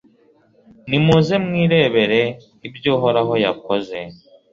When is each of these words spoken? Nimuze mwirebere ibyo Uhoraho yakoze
Nimuze 0.89 1.33
mwirebere 1.45 2.21
ibyo 2.67 2.89
Uhoraho 2.97 3.33
yakoze 3.45 3.97